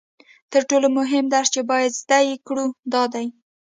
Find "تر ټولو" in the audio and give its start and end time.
0.51-0.87